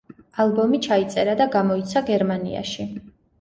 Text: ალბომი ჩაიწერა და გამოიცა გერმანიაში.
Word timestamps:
ალბომი 0.43 0.79
ჩაიწერა 0.85 1.35
და 1.41 1.47
გამოიცა 1.57 2.03
გერმანიაში. 2.09 2.89